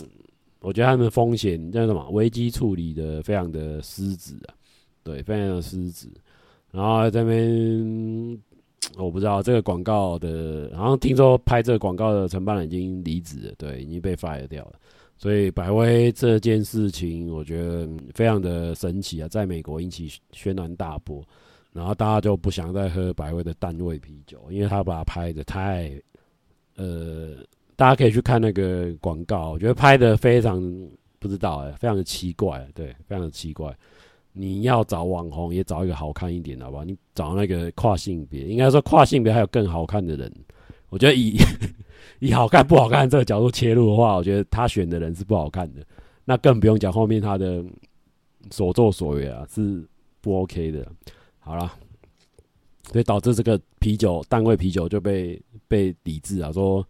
[0.65, 4.55] 我觉得他们风险叫什么危机处理的非常的失职啊，
[5.03, 6.07] 对，非常的失职，
[6.71, 8.41] 然后这边。
[8.97, 14.73] 我不知道这个广告的，好像听说拍这个广告的承办人已经离职了，对，已经被 fire 掉了。
[15.17, 21.21] 所以百威这件事情，我觉得非常的神奇啊，在美国引起轩然大波，
[21.73, 25.91] 然后大家就不想再喝百威的淡味啤酒，因为他把它拍的太，
[26.75, 27.37] 呃，
[27.75, 30.61] 大家可以去看那个广告，我觉得拍的非常
[31.19, 33.75] 不知道哎，非常的奇怪，对，非常的奇怪。
[34.37, 36.83] 你要找网红，也找一个好看一点的，好不好？
[36.83, 40.31] 你找那个跨性别，应该说跨性别还有更好看的人。
[40.89, 41.37] 我觉得以
[42.19, 45.81] 以好看不好看这个角度切入的话，我觉得他选的人是不好看的。
[46.23, 47.63] 那更不用讲后面他的
[48.51, 49.85] 所作所为啊，是
[50.21, 50.85] 不 OK 的。
[51.39, 51.71] 好了，
[52.91, 56.85] 所以导致这个啤酒单位啤酒就被被抵制啊，说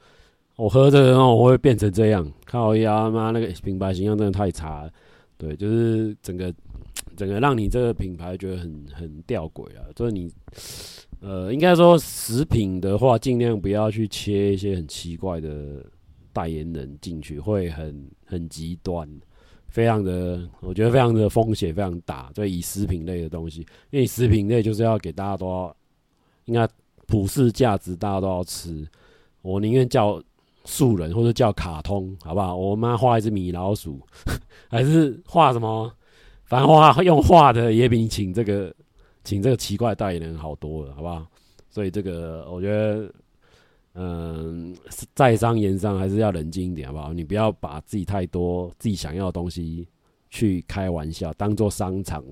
[0.55, 4.91] 我喝这个我会变成这样，靠呀妈，那个品牌形象真的太差了。
[5.37, 6.53] 对，就是整个。
[7.17, 10.29] 整个让你这个品牌觉得很很吊诡啊，就是你，
[11.21, 15.85] 呃，应该说食品的话，尽量不要去切一些很奇怪的
[16.33, 19.07] 代言人进去，会很很极端，
[19.69, 22.29] 非常的，我觉得非常的风险非常大。
[22.35, 25.75] 所以以食品类的东西，因为食品类就是要给大家都要，
[26.45, 26.67] 应该
[27.07, 28.85] 普世价值，大家都要吃。
[29.41, 30.21] 我宁愿叫
[30.65, 32.55] 素人或者叫卡通，好不好？
[32.55, 33.99] 我妈画一只米老鼠，
[34.69, 35.91] 还是画什么？
[36.43, 38.73] 反正画用画的也比你请这个
[39.23, 41.25] 请这个奇怪的代言人好多了，好不好？
[41.69, 43.11] 所以这个我觉得，
[43.95, 44.75] 嗯，
[45.13, 47.13] 在商言商还是要冷静一点，好不好？
[47.13, 49.87] 你不要把自己太多自己想要的东西
[50.29, 52.23] 去开玩笑，当做商场。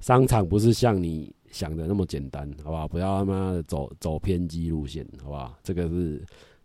[0.00, 2.86] 商场不是像你想的那么简单，好不好？
[2.86, 5.56] 不要他妈的走走偏激路线，好不好？
[5.62, 6.22] 这个是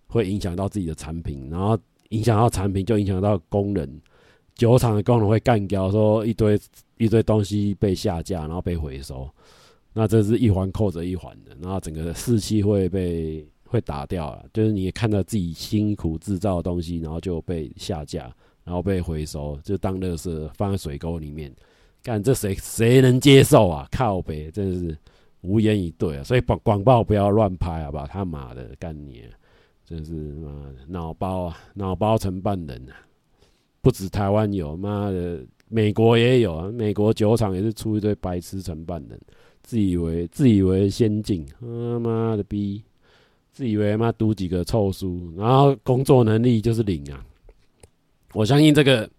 [0.09, 3.89] 会影响到自己的产品，然后影响到产品就影响到工人。
[4.55, 6.59] 酒厂的工人会干掉，说一堆
[6.97, 9.29] 一堆东西被下架，然后被回收，
[9.93, 14.45] 那这是一环扣着一环的，然后整个士气会被会打掉了。
[14.51, 18.29] 就是你看到自己辛苦制造的东西，然后就被下架，
[18.65, 21.55] 然后被回收，就当垃圾放在水沟里面，
[22.03, 23.87] 干这谁谁能接受啊？
[23.91, 24.97] 靠北，真的是
[25.39, 26.23] 无言以对啊！
[26.25, 28.05] 所以广广报不要乱拍，好不好？
[28.05, 29.23] 他妈的干你，
[29.89, 32.93] 真是妈的脑包啊，脑包承办人啊！
[33.81, 36.69] 不止台湾有，妈的，美国也有啊！
[36.71, 39.19] 美国酒厂也是出一堆白痴承办人，
[39.63, 42.83] 自以为自以为先进，他妈的逼，
[43.51, 47.25] 自以为妈读几个臭书，然后工作能力就是零啊！
[48.33, 49.09] 我相信这个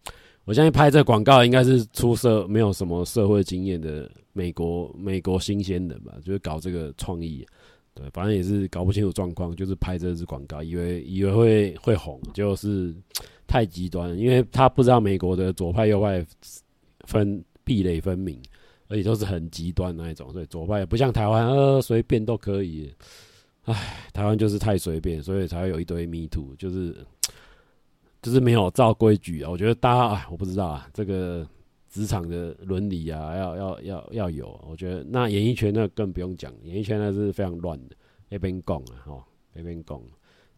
[0.44, 7.44] 我相信拍这广告应该是出社没有什么社会经验的美国美国新鲜人吧，就是搞这个创意，
[7.94, 12.94] 对，反正也是搞不清楚状况，就是拍这支广告，以为以为会会红，就是
[13.46, 16.24] 太极端，因为他不知道美国的左派右派
[17.06, 18.40] 分壁垒分明，
[18.88, 22.92] 而且都是很极端那一种，所以左派也不像台湾，呃，随便都可以。
[23.64, 26.96] 唉，台湾就是太随便，所以才会有一堆 Me Too，就是
[28.22, 29.50] 就是没有照规矩啊。
[29.50, 31.46] 我觉得大家，唉，我不知道啊，这个
[31.90, 34.58] 职场的伦理啊，要要要要有。
[34.66, 37.96] 我觉得那演艺圈那更不用讲，演艺圈那是非常乱的，
[38.30, 39.24] 一边讲啊，哈，
[39.54, 40.00] 一边讲。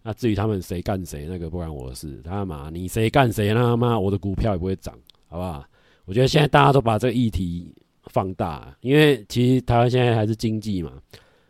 [0.03, 2.21] 那至于他们谁干谁，那个不关我的事。
[2.23, 5.65] 他妈，你谁干谁，那他妈我的股票也不会涨，好不好？
[6.05, 10.93] 我觉得现在大家都把这个议题放大，因为其实台湾现在还是经济嘛，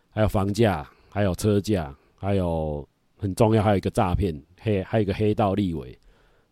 [0.09, 0.89] 还有房价。
[1.15, 2.83] 还有车价，还有
[3.17, 5.95] 很重要，还有一个诈骗黑，还有一个黑道立委，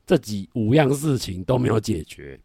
[0.06, 2.40] 这几五样事情都没有解决，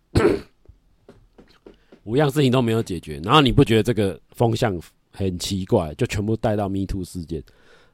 [2.06, 5.94] 五样事情都没有解决，然后你不觉得这个风向很奇怪？
[5.96, 7.42] 就全部带到 Me Too 事件，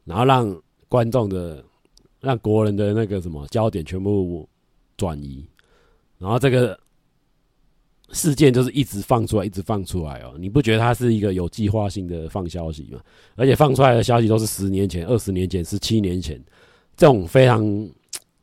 [0.05, 1.65] 然后让观众的、
[2.21, 4.49] 让国人的那个什么焦点全部
[4.97, 5.45] 转移，
[6.19, 6.79] 然后这个。
[8.15, 10.35] 事件就是一直放出来，一直放出来哦。
[10.39, 13.01] 你不觉得它是一个有计划性的放消息吗？
[13.37, 16.39] 而且放出来的消息都是十年前、二十年前、十七年前，
[16.95, 17.65] 这种非常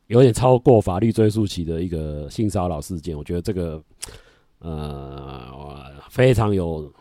[0.08, 3.80] 有点超过法律追溯期的一个性骚扰事件，我觉得这个
[4.60, 6.92] 呃非常有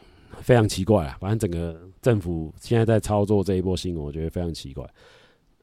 [0.41, 1.17] 非常奇怪啊。
[1.19, 4.84] 反正整个政府现在在操作这一波新闻，我觉得非常奇怪。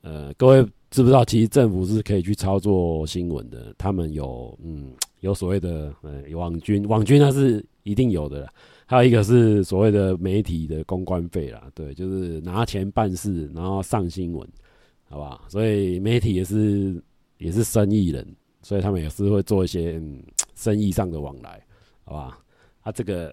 [0.03, 3.75] 呃，各位知不知道，其实政府是可以去操作新闻的。
[3.77, 8.53] 他们有，嗯，有所谓的，呃，网军，网军那是一定有的啦。
[8.87, 14.49] 还有一个是所谓的媒体的公关费啦，对，就是拿钱办事，然后上新闻，
[15.09, 15.43] 好不好？
[15.49, 17.03] 所以媒体也是
[17.39, 18.25] 也是生意人，
[18.63, 20.23] 所以他们也是会做一些，嗯，
[20.55, 21.61] 生意上的往来，
[22.07, 22.39] 好吧？
[22.83, 23.31] 他这个。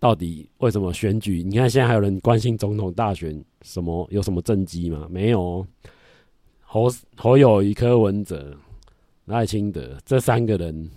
[0.00, 1.42] 到底为什么选举？
[1.42, 5.08] 你看现在还有人关心总统大选，什么有什么政绩吗？
[5.10, 5.66] 没有。
[6.60, 8.54] 侯侯友谊、柯文哲、
[9.24, 10.90] 赖清德这三个人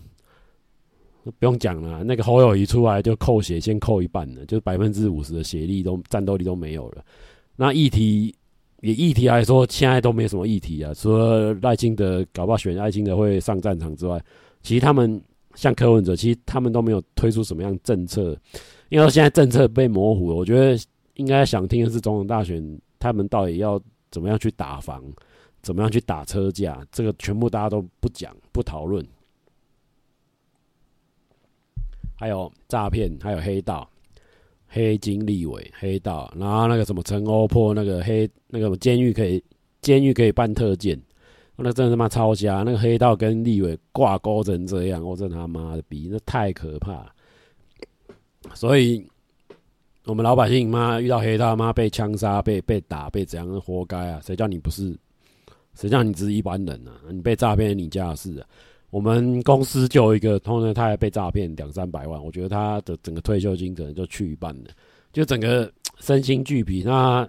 [1.23, 2.03] 不用讲了。
[2.03, 7.05] 那个侯友谊出来就扣血，先扣一半了，就百分之五十的血力都战斗力都没有了。
[7.55, 8.35] 那议题
[8.81, 10.93] 以议题来说，现在都没什么议题啊。
[10.93, 14.21] 除了赖清德搞不好选赖清德会上战场之外，
[14.63, 15.21] 其实他们
[15.57, 18.37] 像柯文哲，其实他们都没有推出什么样政策。
[18.89, 20.79] 因为现在政策被模糊了，我觉得
[21.15, 25.03] 应该想听的是总统大选，他们到底要怎么样去打房，
[25.63, 29.03] 怎么样去打车价，这个全部大家都不讲不讨论。
[32.15, 33.89] 还有诈骗，还有黑道，
[34.67, 39.43] 黑金立委黑道，然后那个什么陈欧破那个黑那个监狱可以
[39.81, 40.99] 监狱可以办特检，
[41.59, 47.11] 那真的他妈超瞎，那个黑道跟立委挂钩成这样，我真他妈的逼，那太可怕。
[48.53, 49.05] 所以，
[50.05, 54.21] 我们老百姓妈遇到黑道妈被枪杀、被被打、被怎样，活该啊！
[54.23, 54.95] 谁叫你不是？
[55.73, 56.93] 谁叫你只是一般人啊？
[57.09, 58.47] 你被诈骗，你家事啊！
[58.89, 64.69] 我们公司就一个同仁，他还被诈骗两三百万，我觉得他的整个退休金可能就去一半了，
[65.11, 66.83] 就整个身心俱疲。
[66.85, 67.27] 那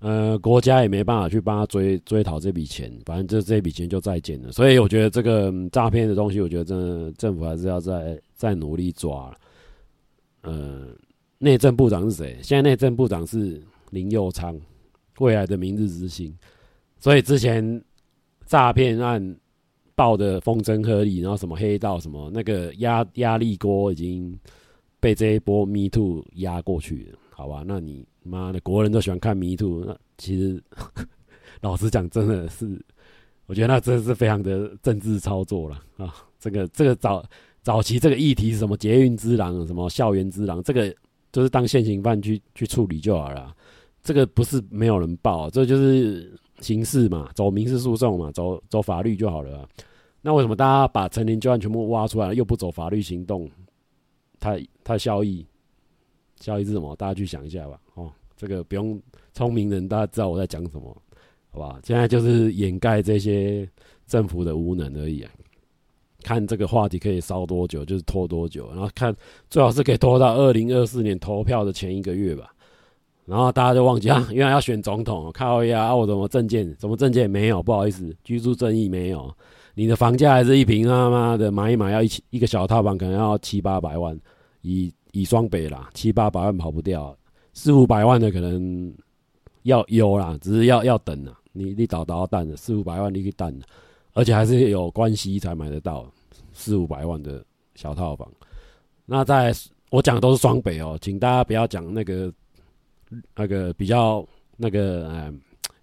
[0.00, 4.50] 呃，国家也没办法去帮他追追讨这笔钱，反正这这笔钱就再见了。
[4.50, 9.36] 所以我觉得这个诈骗的东西，我觉得真的政府还是要再再努力抓了。
[10.42, 10.86] 呃，
[11.38, 12.38] 内政部长是谁？
[12.42, 14.58] 现在内政部长是林佑昌，
[15.18, 16.34] 未来的明日之星。
[16.98, 17.82] 所以之前
[18.46, 19.36] 诈骗案
[19.94, 24.34] 爆的风声鹤唳，然后什么黑道什么那个压压力锅已经
[24.98, 27.62] 被这一波 Me Too 压过去了，好吧？
[27.66, 30.62] 那你妈的国人都喜欢看迷途那其实
[31.60, 32.80] 老实讲，真的是
[33.46, 36.14] 我觉得那真的是非常的政治操作了啊！
[36.38, 37.24] 这个这个早。
[37.62, 40.90] 早期这个议题是什么捷运之狼，什么校园之狼，这个
[41.30, 43.54] 就是当现行犯去去处理就好了。
[44.02, 49.68] 这个不是没有人报，这就是刑事嘛，走民事诉讼嘛，走走法律就好了。
[50.22, 53.46] 那为什么大家把陈年旧案全部挖出来了，又不走法律行动？
[54.38, 55.46] 它它效益
[56.40, 56.96] 效益是什么？
[56.96, 57.80] 大家去想一下吧。
[57.94, 59.00] 哦，这个不用
[59.32, 60.96] 聪明人，大家知道我在讲什么，
[61.50, 61.78] 好吧？
[61.84, 63.68] 现在就是掩盖这些
[64.06, 65.30] 政府的无能而已啊。
[66.22, 69.14] 看这个话题可以烧多久，就是拖多久，然后看
[69.48, 72.52] 最好是可以拖到二零二四年投票的前一个月吧。
[73.26, 75.84] 然后大家就忘记啊，原来要选总统，靠呀！
[75.84, 76.74] 啊，我怎么证件？
[76.80, 77.62] 什么证件没有？
[77.62, 79.32] 不好意思，居住证亦没有。
[79.74, 84.18] 你的房价还是一平他妈的买一买要一一个小套房，可能要七八百万，
[84.62, 87.16] 以以双北啦，七八百万跑不掉，
[87.52, 88.92] 四五百万的可能
[89.62, 91.36] 要有啦，只是要要等啊。
[91.52, 93.66] 你你倒倒蛋的四五百万你去蛋的。
[94.12, 96.04] 而且还是有关系才买得到，
[96.52, 97.44] 四五百万的
[97.76, 98.28] 小套房。
[99.06, 99.54] 那在
[99.88, 102.32] 我讲的都是双北哦，请大家不要讲那个
[103.36, 105.32] 那个比较那个呃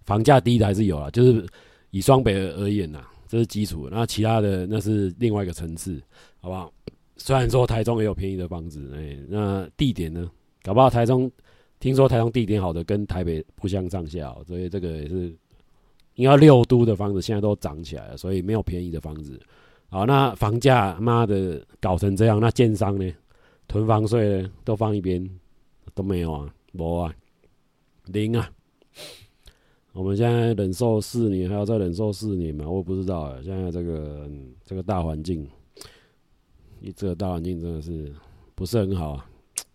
[0.04, 1.46] 房价低的还是有啦，就是
[1.90, 3.88] 以双北而言呐，这是基础。
[3.90, 5.98] 那其他的那是另外一个层次，
[6.40, 6.70] 好不好？
[7.18, 10.30] 虽然说台中也有便宜的房子，哎、那地点呢？
[10.62, 11.30] 搞不好台中
[11.80, 15.34] 听说台中地点好的跟台北不相上下哦，所以这个也是
[16.14, 19.38] 应该六都的房子现在都涨起来了，所以没有便宜的房子。
[19.88, 23.12] 好，那房价妈的搞成这样，那建商呢？
[23.66, 24.50] 囤房税呢？
[24.64, 25.28] 都放一边，
[25.94, 27.14] 都没有啊，没啊，
[28.06, 28.50] 零啊。
[29.92, 32.68] 我们现在忍受四年，还要再忍受四年嘛？
[32.68, 33.38] 我不知道啊。
[33.42, 35.46] 现在这个、嗯、这个大环境。
[36.80, 38.12] 你这个大环境真的是
[38.54, 39.26] 不是很好啊？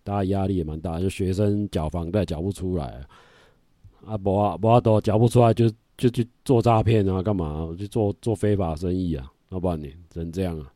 [0.03, 9.31] 大家压力也蛮大，就学生缴房贷缴不出来啊，啊不啊不啊都缴不出来就，就就去做诈骗啊，干嘛去做做非法生意啊？
[9.49, 10.71] 要不然你只能这样啊？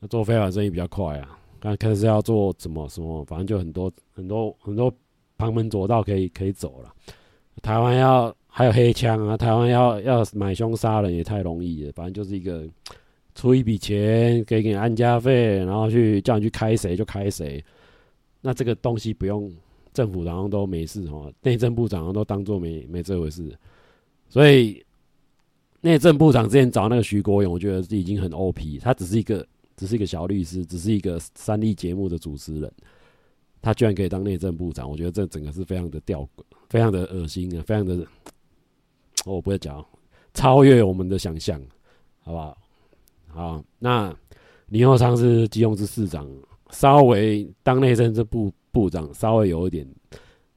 [0.00, 1.38] 那做非法生意比较快啊？
[1.60, 4.92] 刚开始要做什么什么，反正就很多很多很多
[5.36, 6.92] 旁门左道可以可以走了。
[7.62, 12.68] 台湾要还有黑枪啊，台湾要要买凶杀人也太容易了，反正就是一个。
[13.38, 17.64] 出一笔钱给给你安家费，然后去叫你去开谁就开谁，
[18.40, 19.48] 那这个东西不用
[19.92, 23.56] 政府好像都没事哦，内政部长都当做没没这回事，
[24.28, 24.84] 所以
[25.80, 32.72] 内政部长之前找那个徐国勇，我觉得已经很 OP，他只是一个只是一个小律师，只是一个三立节目的主持人，
[33.62, 36.28] 他居然可以当内政部长，我觉得这整个是非常的吊，
[36.68, 38.04] 非常的恶心啊，非常的，
[39.24, 39.86] 我不会讲，
[40.34, 41.62] 超越我们的想象，
[42.24, 42.58] 好不好？
[43.28, 44.14] 好，那
[44.68, 46.28] 林右昌是基隆市市长，
[46.70, 49.88] 稍微当内政这部部长，稍微有一点，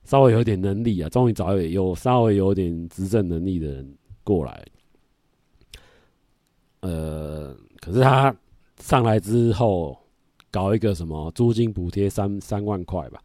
[0.04, 4.66] 稍微有点能力啊，终于找有稍微有点执政能力的人过来。
[6.82, 8.36] 呃，可是他
[8.80, 9.98] 上来之后，
[10.50, 13.22] 搞一个什么租金补贴三三万块吧，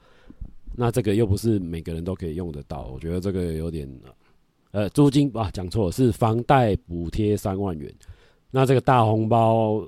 [0.75, 3.89] 那这个又不是每个人都可以用得到，我觉得这个有点，
[4.73, 7.91] 呃，租金啊，讲错了，是房贷补贴三万元。
[8.57, 9.87] 那这个大红包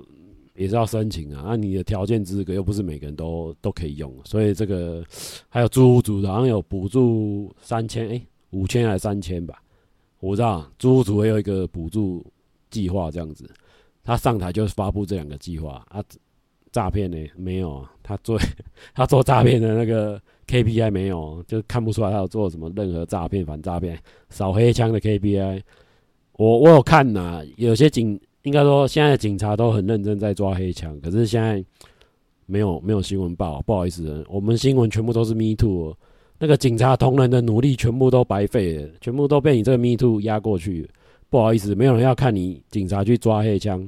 [0.53, 5.03] 也是要申请啊，那你的条件资格又不是每个人都都可以用，所以这个
[5.47, 9.59] 还有租屋族好像有补助三千，哎，五千还是三千吧？
[10.19, 12.23] 我知道租屋族也有一个补助
[12.69, 13.49] 计划这样子，
[14.03, 16.03] 他上台就是发布这两个计划啊，
[16.71, 18.39] 诈骗呢没有啊，他做
[18.93, 23.99] 他做诈骗的那个 KPI 没有，就看不出来他有做什么任何诈骗反诈骗
[24.29, 25.63] 扫黑枪的 KPI，
[26.33, 28.19] 我我有看呐、有些警。
[28.49, 31.63] 应该说，现在的警察都很认真在抓黑枪，可是现在
[32.47, 35.95] 没有没有新闻报，不好意思，我们新闻全部都是 Me Too，
[36.39, 40.89] 那个警察同仁的努力全部都白费了，全部都被你这个 Me Too 压过去，
[41.29, 43.87] 不好意思，没有人要看你警察去抓黑枪，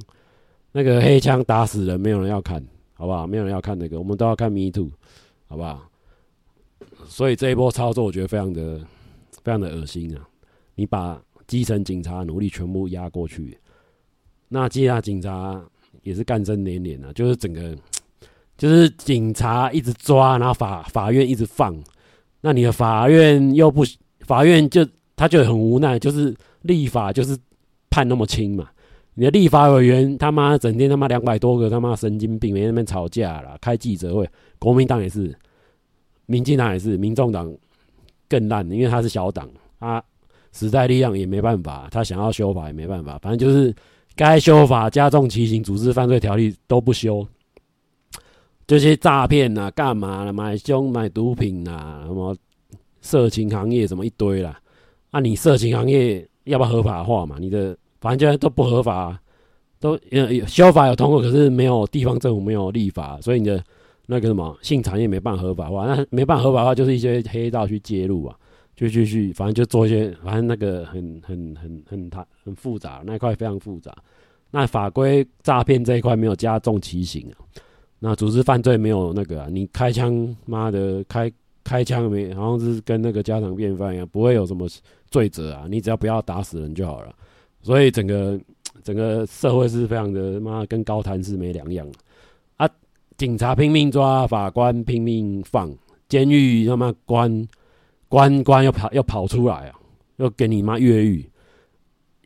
[0.70, 3.26] 那个黑枪打死人，没有人要看，好不好？
[3.26, 4.88] 没有人要看那个，我们都要看 Me Too，
[5.48, 5.82] 好不好？
[7.08, 8.78] 所以这一波操作，我觉得非常的
[9.42, 10.22] 非常的恶心啊！
[10.76, 13.58] 你把基层警察努力全部压过去。
[14.54, 15.58] 那其他警察
[16.02, 17.74] 也是干声连连啊，就是整个，
[18.58, 21.74] 就是警察一直抓，然后法法院一直放，
[22.42, 23.82] 那你的法院又不，
[24.26, 24.86] 法院就
[25.16, 27.34] 他就很无奈，就是立法就是
[27.88, 28.68] 判那么轻嘛，
[29.14, 34.28] 你的立法委员他妈整天他妈两百多个他妈神经病，没那边吵架啦，开记者会，
[34.58, 35.34] 国民党也是，
[36.26, 37.50] 民进党也是，民众党
[38.28, 39.48] 更烂，因为他是小党，
[39.80, 40.04] 他
[40.52, 43.74] 时代力量也没办法，他想要修法也没办法，反正就是。
[44.14, 47.26] 该修法加重其刑，组织犯罪条例都不修，
[48.66, 50.32] 这些诈骗呐，干嘛了？
[50.32, 52.36] 买凶买毒品呐、什么
[53.00, 54.58] 色情行业什么一堆啦。
[55.10, 57.36] 啊，你色情行业要不要合法化嘛？
[57.38, 59.20] 你的反正都不合法、啊，
[59.80, 63.62] 都呃修法有通过，可是没有地方政府没有立法，所以你的
[64.06, 68.36] 那个什么性产业没办法合法化，那没办法合法化就是一些黑道去介入啊。
[68.82, 73.94] 就继续，反正就做一些，反正那个很很很很他很复杂，那一块非常复杂。
[74.50, 77.46] 那法规诈骗这一块没有加重其刑啊，
[78.00, 81.30] 那组织犯罪没有那个啊，你开枪妈的开
[81.62, 84.66] 开枪没，好像是跟那个家常便饭一样，不会有什么
[85.12, 87.14] 罪责啊，你只要不要打死人就好了。
[87.62, 88.36] 所以整个
[88.82, 91.86] 整个社会是非常的妈跟高谈是没两样
[92.56, 92.68] 啊，
[93.16, 95.72] 警察拼命抓，法官拼命放，
[96.08, 97.46] 监狱他妈关。
[98.12, 99.80] 关关要跑要跑出来啊，
[100.16, 101.26] 又给你妈越狱，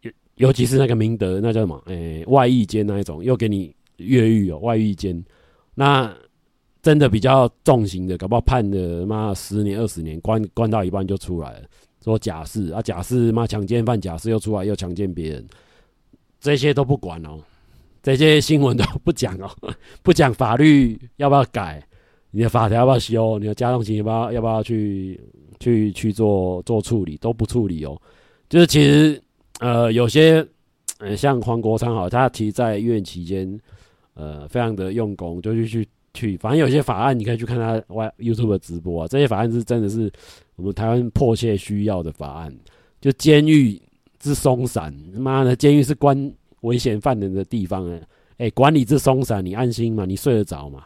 [0.03, 1.81] 尤尤其是那个明德，那叫什么？
[1.87, 5.25] 诶、欸，外役监那一种，又给你越狱哦，外役监。
[5.77, 6.13] 那
[6.83, 11.69] 真的比较重刑的，搞不好判的妈十年二十年，关关到一半就出来了，
[12.03, 15.47] 说假释啊，假释妈强奸犯假释又出来又强奸别人，
[16.41, 17.39] 这些都不管哦，
[18.03, 19.49] 这些新闻都不讲哦，
[20.03, 21.81] 不讲法律要不要改，
[22.37, 25.19] 你的法条要不要修，你的家用情要不要要不要去
[25.59, 27.99] 去去做做处理，都不处理哦。
[28.51, 29.19] 就是其实
[29.59, 30.47] 呃有些
[30.99, 33.59] 呃像黄国昌好，他其实在院期间
[34.13, 37.81] 呃非常的用功，就去去去，反正有些法案你可以去看他
[38.19, 40.13] YouTube 的直播啊，这些法案是真的是
[40.57, 42.55] 我们台湾迫切需要的法案，
[43.01, 43.81] 就监狱
[44.19, 46.31] 之松散，妈的，监狱是关
[46.61, 48.03] 危险犯人的地方哎，
[48.37, 50.05] 哎，管理之松散，你安心吗？
[50.05, 50.85] 你睡得着吗？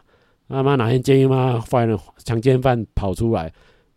[0.51, 3.51] 他妈哪天监狱妈犯人强奸犯跑出来，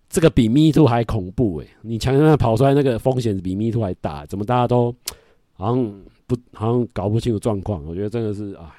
[0.09, 1.67] 这个比 Me Too 还恐怖哎！
[1.83, 4.95] 你强奸犯跑出来那个风险比 Me Too 还大，怎么大家都
[5.53, 7.85] 好像不好像搞不清楚状况？
[7.85, 8.75] 我觉得真的是啊，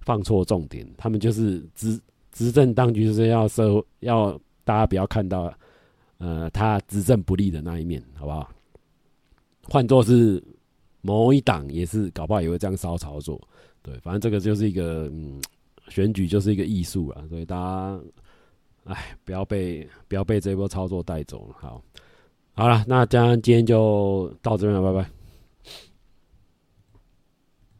[0.00, 0.86] 放错重点。
[0.96, 2.00] 他们就是执
[2.32, 5.52] 执政当局就是要社会要大家不要看到
[6.18, 8.50] 呃他执政不利的那一面，好不好？
[9.68, 10.42] 换作是
[11.00, 13.40] 某一党，也是搞不好也会这样骚操作。
[13.82, 15.40] 对，反正这个就是一个嗯，
[15.88, 18.00] 选举就是一个艺术了，所以大家，
[18.84, 21.54] 哎，不要被不要被这波操作带走了。
[21.60, 21.82] 好，
[22.54, 25.23] 好了，那这样今天就到这边了，拜拜。